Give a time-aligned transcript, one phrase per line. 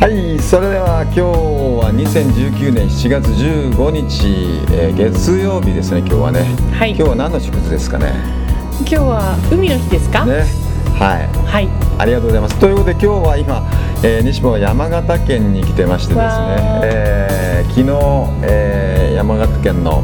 [0.00, 6.40] はいそれでは今日は2019年7月15日、えー月曜日ですね今日はね、
[6.72, 6.90] はい。
[6.90, 8.12] 今日は何の祝日ですかね？
[8.80, 10.44] 今日は海の日ですか、ね。
[10.98, 11.28] はい。
[11.46, 11.68] はい。
[11.98, 12.58] ありがとうございます。
[12.58, 13.62] ということで今日は今、
[14.02, 16.80] えー西本は山形県に来てましてですね。
[16.84, 17.90] えー昨日、
[18.42, 20.02] えー山形県の、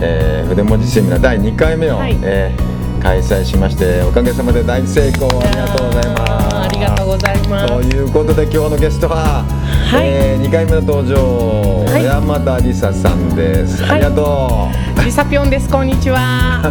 [0.00, 2.16] えー筆文字セミナー第2回目を、はい。
[2.22, 2.74] えー
[3.04, 6.56] 開催しましておかげさまで大成功ありがとうございます。
[6.56, 7.66] ありがとうございます。
[7.68, 10.08] ということで今日のゲストは、はい。
[10.08, 12.04] え2回目の登場、はい。
[12.04, 14.02] 山田理沙さんです、はい。
[14.02, 14.68] ありがと
[15.04, 16.62] リサピョンですこんにちは。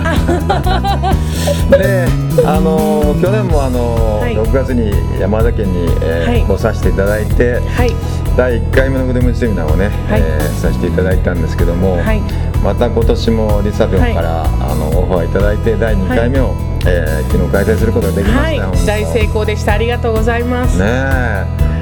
[1.70, 2.08] う で
[2.44, 4.36] あの去年もあの、はい。
[4.36, 6.42] 6月に山田県に、えーはい。
[6.42, 7.94] 来させていただいてはい。
[8.36, 10.22] 第1回目の筆文字セミナーをね、はい。
[10.26, 12.22] えーさせていただいたんですけども、はい
[12.64, 16.56] また今年もリサピョンから、あのオファーいただいて第2回目を、
[16.88, 19.74] えー昨日開催することができまはいした、本当大成功でした。
[19.74, 20.86] ありがとうございます、ね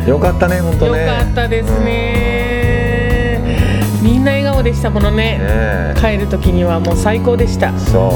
[0.06, 0.10] え。
[0.10, 3.42] よかったね本当よねかったですね、
[4.02, 5.38] みんな笑顔でしたものうんね。
[5.38, 5.94] ねえ。
[6.00, 7.78] 帰る時にはもう最高でした。
[7.78, 8.10] そ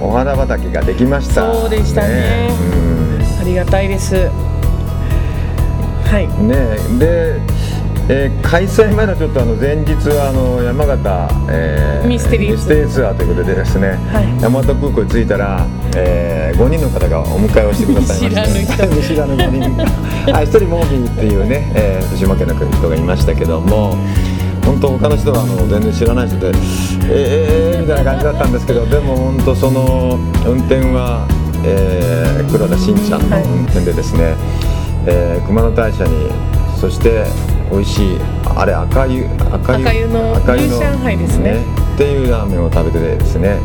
[0.00, 0.04] う。
[0.04, 1.52] お花畑ができました。
[1.54, 2.50] そうでしたね。
[3.40, 4.28] ありがたいです。
[6.04, 6.24] はい。
[6.24, 6.54] うんね
[6.98, 7.40] で、
[8.08, 12.56] えー開催前のちょっとあの前日はあの山形、えミステリー。
[12.56, 14.42] ツツアーということでですね、はい。
[14.42, 15.66] 山形空港に着いたら、
[15.96, 19.82] え5人の方がお迎えをしてくださいまして見知らぬ5 人。
[20.34, 23.94] あ1人モービーっていうね、えー福島県の人がいましたけども
[24.64, 26.54] 本当他の人はあの全然知らない人でえー、
[27.04, 31.26] えー、みたいな感じだったんですけどでも本当その運転は、
[31.62, 34.34] えー黒田真ちゃんの運転でですね、
[35.06, 36.10] えー熊野大社に
[36.80, 37.24] そして
[37.70, 41.64] 美味しいあれ赤湯赤湯赤湯の赤湯の牛上海ですね。
[41.94, 43.58] っていうラーメンを食べてですね。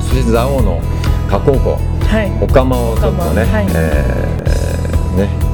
[0.00, 0.80] そして蔵王の
[1.28, 2.32] 加工湖はい。
[2.42, 3.66] お釜をちょっとね、はい。
[3.74, 5.44] えーね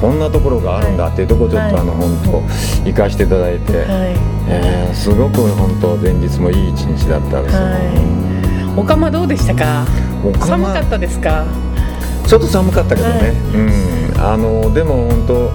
[0.00, 1.82] こんなところがあるんだっていうところをちょっと、はい。
[1.82, 2.42] あの本当
[2.88, 3.86] 行かしていただいて、はい。
[4.48, 7.78] えーすごく本当前日もいい一日だったですよ、は
[8.76, 8.80] い。
[8.80, 9.86] おかまどうでしたか？
[10.40, 11.44] 寒かったですか？
[12.26, 13.30] ちょっと寒かったけどね、はい。
[13.30, 13.58] う
[14.18, 14.20] ん。
[14.20, 15.50] あのでも本当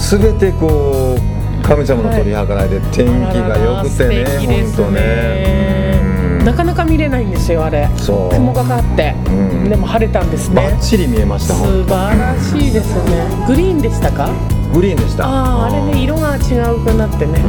[0.00, 7.86] すべてこう神様の取り計らいで天気が良くてね、あらら素敵です本当ね、うんなかなか見れないんですよあれ。
[8.32, 9.30] 雲がかって、う
[9.66, 9.68] ん。
[9.68, 10.56] でも晴れたんですね。
[10.56, 13.44] バッチリ見えました素本晴らしいですね。
[13.46, 14.30] グリーンでしたか？
[14.72, 15.26] 当グリーンでした。
[15.26, 17.44] あああれね色が違うくなってね、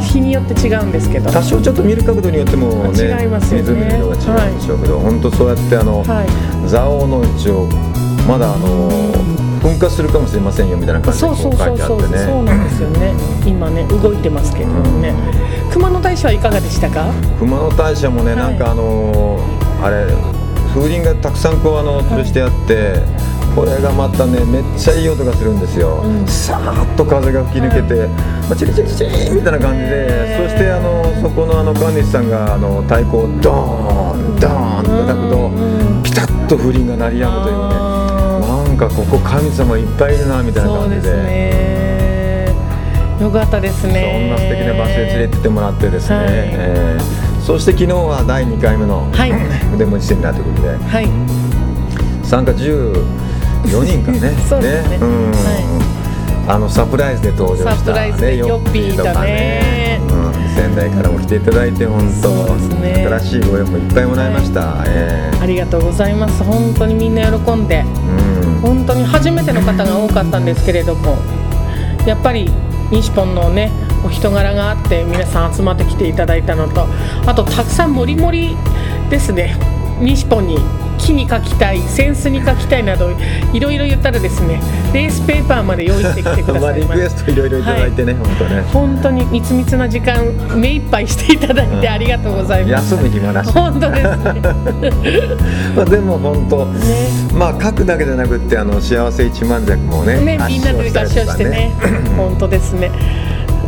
[0.00, 1.30] 日によって違うんですけど。
[1.30, 3.70] 多少ちょっと見る角度によってもね違いますよね。
[3.70, 6.68] 湖の色が違うんでしょうけど、本当そうやってあの、はい。
[6.68, 7.68] 蔵王の一応
[8.28, 8.90] まだあの
[9.60, 12.18] 噴火するかもしれませんよみたいな感じで書そうそういてあってね。
[12.18, 13.14] そうなんですよね。
[13.46, 15.14] 今ね動いてますけどね、
[15.72, 17.06] 熊野大社はいかがでしたか？
[17.38, 18.52] 熊野大社もね、はい。
[18.52, 20.06] なんかあのーあれ
[20.74, 23.00] 風鈴がたくさんこうあの吊るしてあって、
[23.56, 26.26] これがまたねめっちゃいい音がするんですよ、うん。
[26.26, 28.06] さーっと風が吹き抜けて、
[28.46, 36.02] まあ、チリチリチリみたいな感じで、そしてあのそこのあの神主さんがあの太鼓をドーンドーンと叩くと、うん。
[36.02, 37.87] ピタッと風鈴が鳴り止むというね
[38.78, 41.02] かここ神様いっぱいいるなみたいな感じで。
[41.02, 42.54] すね。
[43.20, 46.26] よかったですそねんな素敵な場所へ連れてってもらってですね、はい。
[46.28, 49.32] えーそして昨日は第2回目のはい。
[49.74, 50.76] 腕持ちセミナーということで。
[50.76, 51.08] はい。
[52.22, 54.36] 参加14人かね。
[54.46, 54.98] そうですね。
[55.00, 55.30] うん。
[55.32, 59.98] はあのサプライズで登場した、サプライズでヨッピーとかね。
[60.06, 66.42] うん、仙台からも来ていただいて本当ね新しいご縁もいっぱいもらいました、えありがとうございます。
[66.42, 67.82] 本当にみんな喜んで。
[67.82, 68.60] ーうん。
[68.60, 71.16] 本当に初めての方が多かったんですけれども。
[72.06, 72.50] やっぱり
[72.90, 73.70] 西ポンのね
[74.04, 76.86] お人柄があって皆さん集まってきていただいたのと
[77.26, 78.56] あとたくさんもりもり
[79.10, 79.56] ですね。
[80.00, 80.56] 西ポンに
[80.98, 83.10] 木に書きたい扇子に書きたいなど
[83.52, 84.60] いろいろ言ったらですね
[84.92, 88.62] レースペーパーまで用意してきてくださいま しクエストいろいろいただいてね、本当ね。
[88.72, 90.16] 本当にみつみつな時間
[90.56, 93.52] 目いっぱいしていただいてありがとうございます、休む暇なし。
[93.52, 94.08] 本当ですね。
[95.76, 96.80] まあでも本当ね。
[97.34, 101.72] まあ書くだけじゃなくってあの幸せ一万尺もねね、みんなで合唱してね、
[102.16, 102.90] 本当ですね。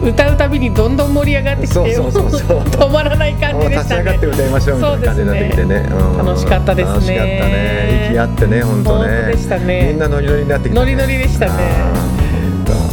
[0.03, 2.59] 歌うたびにどんどん盛り上がってきてそうそうそうそう。
[2.71, 3.95] 止まらない感じでしたね。
[3.95, 5.89] 立ち上がって歌いましょうみたいな感じになってきてね。
[5.91, 6.27] うん。
[6.27, 6.93] 楽しかったですね。
[6.95, 8.07] 楽しかったね。
[8.11, 9.09] 息合ってね本当ね。
[9.09, 9.87] 本当でしたね。
[9.89, 11.53] みんなノリノリになってきた、ね、ノリノリでしたね。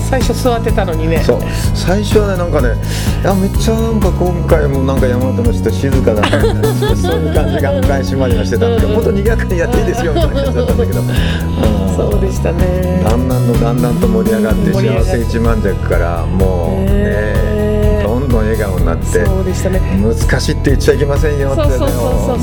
[0.09, 1.21] 最初座ってたのにね。
[1.25, 1.49] 当そう。
[1.75, 2.69] 最初はねなんかね
[3.21, 11.07] いやめっちゃなんか今回もなんか山本の人静かだなみたいなそういう感じが迎えしまりはしてたんだけどもっと賑やかにやっていいですよみたいな感じだったんだけど、うん
[11.97, 13.01] そうでしたね。
[13.03, 19.79] だんだんのだんだんと盛り上がって幸せ一万尺からもうねねどんどん笑顔になってそうでしたね。
[20.01, 21.77] 難しいって言っちゃいけませんよってね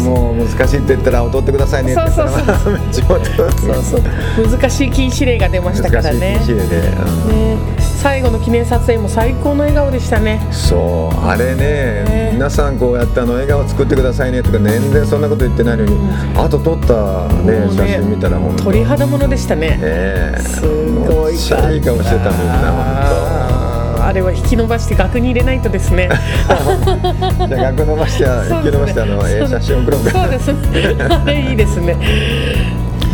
[0.05, 4.03] もう難しいって言ったら踊ってくださいねって言ったらそうそうそう。
[4.51, 6.37] 難しい禁止令が出ましたからね。
[6.39, 6.91] 難しい禁止令で、う
[7.29, 7.56] ん。
[7.77, 10.39] ね最後の記念撮影も最高の笑顔でしたね。
[10.53, 12.31] そうあれねね。
[12.35, 15.97] 皆さんこうやってあの笑顔作ってくださいねとか全然そんなこと言ってないのに、
[16.37, 19.69] あと撮ったねもう写真見たら本当鳥肌ものでしたね。
[19.71, 20.37] ねえ。
[20.39, 22.61] すごいいい顔してたみんな
[23.06, 24.05] あー。
[24.05, 26.11] あれは引き伸ばして額に入れないとですね。
[26.47, 28.25] 本 当じゃあ額伸ばして
[28.55, 30.11] 引き伸ばしてあのええ写真送ろうか。
[30.11, 30.53] そうです。
[30.53, 31.97] ねあれいいですね。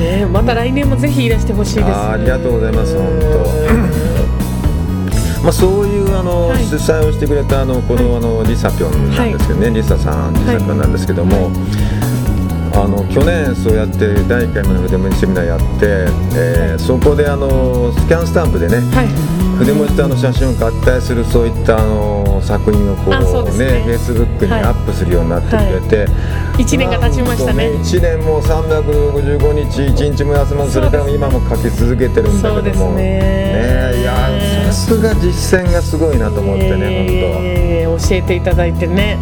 [0.00, 1.92] ねまた来年もぜひいらしてほしいですね。
[1.94, 3.79] ありがとうございます本
[5.42, 6.64] まあ、そういうあの、はい。
[6.64, 11.50] 主催をしてくれたあのこの,、あのリサピョンなんですけどね、リサさんリサピョンなんですけども、
[12.74, 16.06] あの去年そうやって第1回目の筆文字セミナーやって、
[16.36, 19.08] えーそこであのスキャンスタンプでね、はい。
[19.58, 24.62] 筆文字とあの写真を合体するそういったあの作品をこうねねフェイスブックにはい。
[24.62, 26.06] アップするようになってくれて、
[26.58, 27.70] 一年が経ちましたね。
[27.70, 32.92] 1年も365日1日も休まずそれから今も書き続けてるんだけども。
[32.94, 33.40] ね。
[34.00, 34.29] いや
[34.70, 37.06] さすが実践がすごいなと思ってね、
[37.82, 39.18] えー教えていただいてね。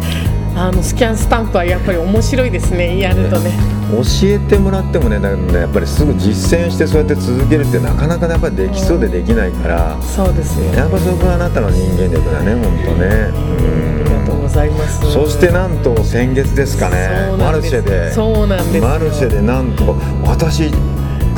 [0.55, 2.99] あのスキャンスタンプはやっぱり面白いですね。
[2.99, 3.51] やるとね。
[3.89, 10.01] 本当教えてもらってもねだねやっぱりすぐ実践してそうやって続けるってなかなかやっぱりできそうでできないから。
[10.01, 13.07] そうですよやっぱそこはあなたの人間力だね本当ね。
[13.09, 15.05] ありがとうございます。
[15.05, 17.09] うんそしてなんと先月ですかね。
[17.39, 18.11] マルシェで。
[18.13, 18.77] そうなんです。
[18.77, 20.71] よマルシェでなんと私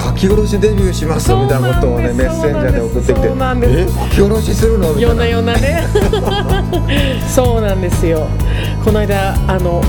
[0.03, 4.93] 書き下ろしデビューしますみたいなことをねメッセンジャーで送ってきてえ書き下ろしするの？
[4.93, 5.25] みたいな。
[5.25, 5.83] 夜な夜なね。
[7.29, 8.27] そうなんですよ。
[8.83, 9.81] この間あの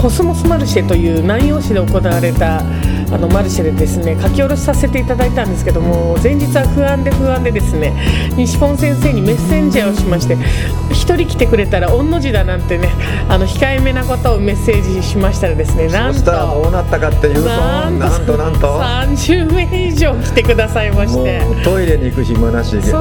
[0.00, 2.62] コスモスマルシェという南陽市で行われた
[3.10, 7.92] あのマルシェでですね書き下ろしさせていただいたんですけども前日は不安で不安でですね
[8.36, 10.36] 西本先生にメッセンジャーをしまして
[10.90, 12.90] 一人来てくれたら御の字だなんてね
[13.28, 16.30] あの控えめなことをメッセージしましたらですねなんと。
[16.30, 18.80] どうなったかっていうとなんとなんと。
[18.80, 21.40] 30名以上来てくださいまして。
[21.64, 22.92] トイレに行く暇なしでね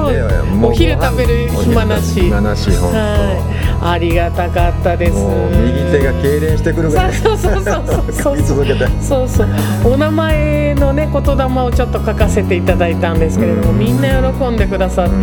[0.63, 2.21] お昼食べる暇なし。
[2.21, 5.13] 暇なし本当、はい、ありがたかったです。
[5.13, 7.13] もう右手が痙攣してくるぐらい。
[7.13, 8.13] そうそうそうそう。
[8.13, 8.87] そ う書き続けて。
[9.01, 9.47] そうそう
[9.97, 13.79] お名前のね言霊をちょっと書かせていただいたんですけれども、うん。
[13.79, 15.13] みんな喜んでくださって、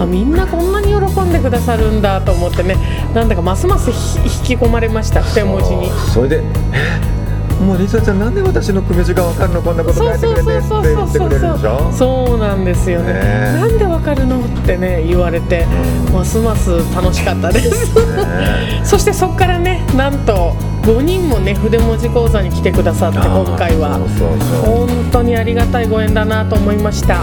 [0.00, 2.76] あみんなこんなに喜んでくださるんだと思ってね。
[3.14, 5.90] なんだかますますひ引き込まれました二文字に。
[6.14, 6.42] それで
[6.72, 7.62] え？
[7.62, 11.92] もうリサちゃんなんで私の組字が分かるのこんなこと書いてくれてって言ってくれるでしょ？
[11.92, 13.12] そうなんですよね。
[13.12, 13.52] ねえ。
[13.60, 14.40] なんでわかるの？
[14.40, 15.66] ってね言われて、
[16.10, 17.94] ますます楽しかったです。
[18.16, 23.98] ね そしてそこからねなんと5人もね筆文字講座に来てくださって今回は。
[23.98, 24.38] そうそう。
[24.38, 27.22] そう本当にありがたいご縁だなと思いました、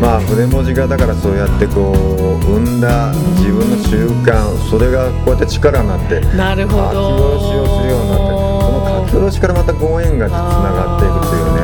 [0.00, 1.96] まあ筆文字がだからそうやってこう
[2.44, 6.82] 生んだ自分の習慣それがこうやって力になってなるほど。
[6.82, 8.22] 書き下ろしをするようになって
[8.62, 11.60] その書き下ろしからまたご縁がつながっていくというね。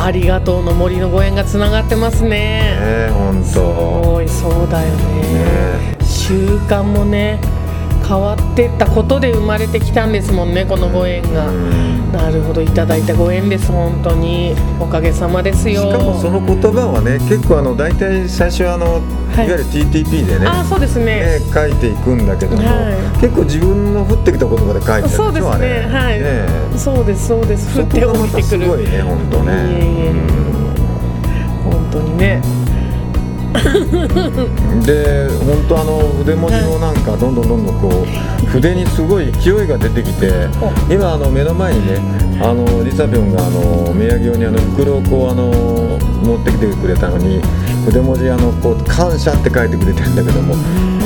[0.00, 3.72] ありがとうの森のご縁がつながってますうんねね本す当
[4.12, 5.22] ごいそうだよね。
[5.22, 7.40] ね習慣もね
[8.08, 12.10] 変わってったことで生まれてきたんですもんねこのご縁が、うん。
[12.10, 12.62] なるほど。
[12.62, 14.54] いただいたご縁です本当に。
[14.80, 15.82] おかげさまですよ。
[15.82, 19.46] しかもその言葉はね結構あの大体最初はあの、はい。
[19.46, 21.38] い、わゆる TTP でねあそうですね。
[21.38, 23.20] ね書いていくんだけども、はい。
[23.20, 25.52] 結構自分の降ってきた言葉で書いてるそうですね。
[25.52, 25.82] あれ。
[25.82, 27.78] はい、ねそうですそうです。
[27.78, 28.42] 降ってそこがま降りてくる。
[28.42, 29.52] たすごいね本当ね。
[29.52, 30.48] いえいえ。
[31.62, 32.57] 本当にね
[34.84, 40.48] で本当あの筆文字のなんかどんどんどんどんこう筆にすごい勢いが出てきて
[40.90, 41.98] 今あの目の前にね
[42.40, 45.50] あのリサピョンがあの土産用にあの袋をこうあの
[46.22, 47.40] 持ってきてくれたのに
[47.84, 50.54] 筆文字あのこう感謝って書いてくれてるんだけども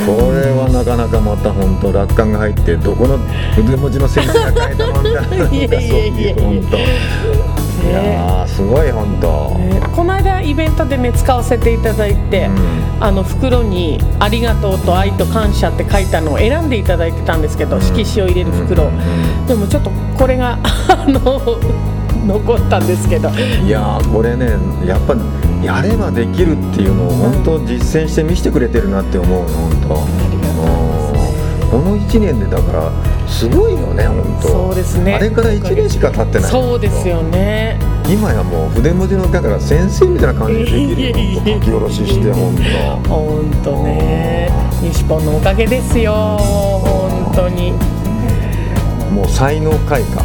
[0.05, 3.17] これはなかなかまた本当楽観が入ってどこの
[3.55, 6.77] 筆文字の先生が書いたのみたいなそういう本当。
[7.83, 9.57] いやーすごい本当。
[9.59, 12.83] ねこの間イベントでね使わせていただいて、うん。
[12.99, 19.45] あの袋に「ありがとう」と「愛と感謝」って書いたのを選んでいただいてたんですけど、色紙を入れる袋、うん。
[19.45, 21.41] でもちょっとこれが あの
[22.25, 23.29] 残ったんですけど。
[23.29, 24.51] いやーこれね
[24.85, 25.15] やっぱ
[25.63, 29.95] やればできるっていうのを本当実践して見せてくれてるなって思うの本当。
[29.95, 31.69] うん。
[31.69, 32.91] この1年でだから
[33.27, 34.47] すごいよね本当。
[34.47, 35.15] そうですね。
[35.15, 36.51] あれから1年しか経ってない。
[36.51, 37.79] そうですよね。
[38.07, 42.55] 今やもう筆文字のだから先生みたいな感じでできるよ書き下ろしして本
[43.07, 44.49] 本当ね。
[44.81, 46.13] 西本のおかげですよ。
[46.13, 47.73] 本当に。
[49.09, 50.23] 当もう才能開花。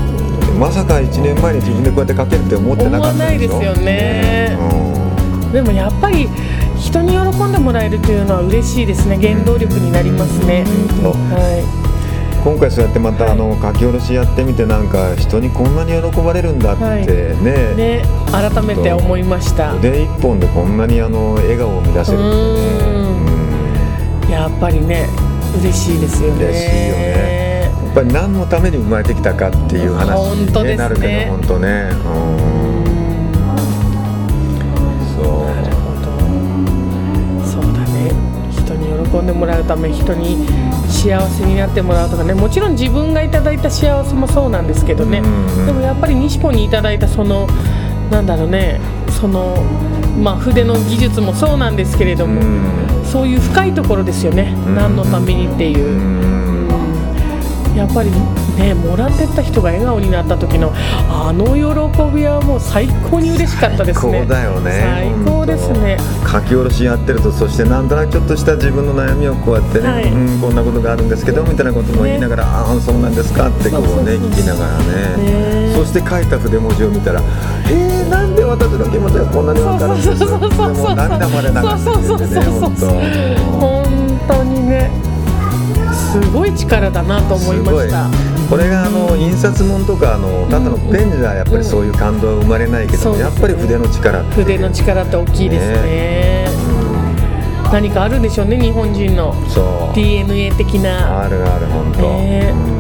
[0.59, 4.59] まさか1年前に自分でこうやって書けるって思ってなかった思わないですよね。
[4.61, 5.53] うん。
[5.53, 6.29] でもやっぱり
[6.77, 9.17] 人に喜んでもらえるというのは嬉しいですね。
[9.17, 10.65] 原動力になりますね。
[11.01, 11.88] そうは
[12.49, 17.07] 今回そうやってまたあの書き下ろしやってみてなんか人にこんなに喜ばれるんだってはい。
[17.07, 18.03] ね,、
[18.33, 19.75] 改めて思いました。
[19.75, 22.21] 腕一本でこんなにあの笑顔を生み出せるっ
[24.27, 25.11] てやっぱりね
[25.61, 26.47] 嬉しいですよね。
[26.47, 27.71] 嬉しいよね。
[27.83, 30.73] うんやっぱり何のために生まれてきたかっていう話本当ですね。
[30.73, 31.91] になるけど本当ね。
[32.07, 32.09] う
[32.65, 32.68] ん
[39.11, 40.47] 喜んでもらうため人に
[40.89, 42.35] 幸せになってもらうとかね。
[42.35, 47.47] もちろん自分がいただいた幸せもそうなんですけどね、うんでもやっぱり西ポにいただいたその
[48.11, 48.81] なんだろうね。
[49.21, 49.57] その
[50.23, 53.05] まあ筆の技術もそうなんですけれども、うん。
[53.05, 54.75] そういう深いところですよね、ん。
[54.75, 55.87] 何のためにっていう。
[55.87, 56.38] う、ん
[57.79, 58.11] やっぱり
[58.57, 61.61] ねもらってった人が笑顔になった時のあの喜
[62.15, 64.13] びはもう最高に嬉しかったですね。
[64.13, 65.97] 最高だよね最高ですね。
[66.27, 70.13] 書き下ろしやってるとそしてなんとなくちょっとした自分の悩みをこうやってね、はい。
[70.13, 75.23] うん、こんなことがあるんですけどみたいなことも言いながら、ああそうなんですかってこうね聞きながらね。
[75.23, 75.73] ね。
[75.75, 77.23] そして書いた筆文字を見たら
[77.71, 85.08] 「えー、なんで私の気持ちがこんなに分かるんです?」そうそうそうそうでも涙まで流してくれてね本当にね
[86.13, 88.09] すごい力だなと当思いました。
[88.49, 96.49] これがあの印刷物とかあのただのペンじゃやっぱりそういう感動は生まれないけど、ねやっぱり筆の力筆の力って大きいですね。
[97.71, 99.35] 何かあるんでしょうね日本人の
[99.95, 101.25] DNA 的な。
[101.25, 102.01] あるある本当。
[102.01, 102.78] ね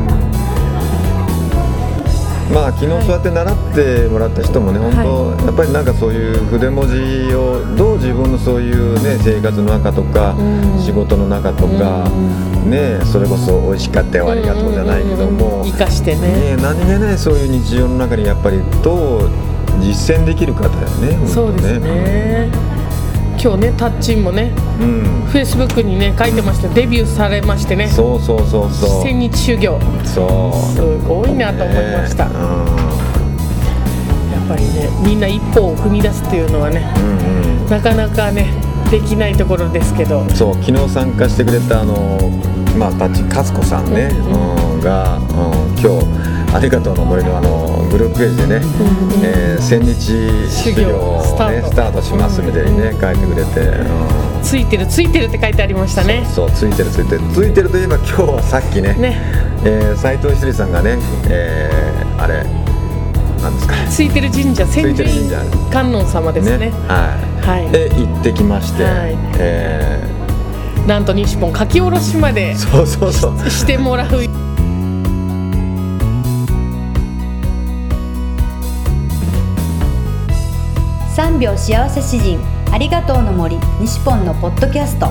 [2.52, 10.78] まあ昨日そうやって習ってもらった人もね、本当、やっぱりなんかそういう筆文字をどう自分のそういうね生活の中とか、うん。
[10.81, 12.09] 仕事の中とか、
[12.64, 16.55] ねそれこそ美味しかったよありがとうじゃないけども、生かしてね。
[16.55, 19.31] ね何気ないそういう日常の中にやっぱりどう
[19.81, 21.28] 実践できるかだよね。
[21.28, 22.68] そうですね
[23.40, 25.02] 今日ねタッチンもねうん。
[25.26, 29.02] フェイスブックにね書いてましたデビューされましてねそうそうそうそう。
[29.02, 30.75] 千日修行そう。
[30.75, 32.35] すごいなと思いました、ね
[34.33, 37.04] やっぱりねみんな一歩を踏み出すっていうのはねうん。
[37.04, 37.07] う
[37.59, 37.68] んうん。
[37.68, 38.50] なかなかね
[38.90, 42.18] できないところですけどそう昨日参加してくれたあの
[42.78, 45.25] まあたち勝子さんね、うんうんが、うん、
[45.78, 46.07] 今日
[46.55, 48.67] 「ありがとうの森の」あのグループページでね、
[49.23, 49.95] えー千日
[50.50, 52.02] 修行を、ね、スタート。
[52.02, 54.43] しますみたいにね書いてくれて、うん。
[54.43, 56.25] ついてるついてるって書いてありましたね。
[56.35, 57.21] そうついてるついてる。
[57.35, 59.21] ついてるといえば今日はさっきねね。
[59.64, 62.45] えー斉藤ひとりさんがね、えーあれ
[63.43, 63.75] なんですか？
[63.90, 65.05] ついてる神社千住
[65.73, 66.73] 観音様ですね。
[66.87, 67.71] はい、はい。
[67.71, 69.17] で行ってきまして、はい。
[69.38, 70.02] え
[70.87, 73.50] なんと西本書き下ろしまでーそうそうそう。
[73.50, 74.09] してもらう
[81.19, 82.39] 3秒幸せ詩人
[82.71, 85.09] ありがとうの森西ポンのポッドキャスト。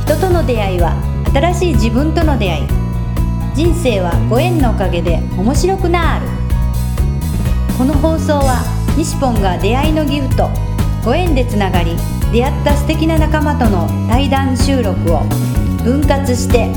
[0.00, 0.94] 人との出会いは
[1.34, 2.66] 新しい自分との出会い。
[3.56, 6.26] 人生はご縁のおかげで面白くなる。
[7.76, 8.62] この放送は
[8.96, 10.50] 西ポンが出会いのギフト
[11.04, 11.96] ご縁でつながり
[12.32, 15.22] 出会った素敵な仲間との対談収録を
[15.82, 16.70] 分割して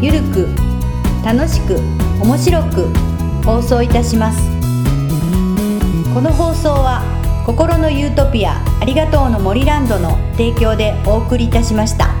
[0.00, 0.48] ゆるく
[1.24, 1.80] 楽しく
[2.22, 2.86] 面白く
[3.44, 4.59] 放送いたします。
[6.12, 7.02] この放送は
[7.46, 12.19] 心のユートピアありがとうの森ランドの提供でお送りいたしました。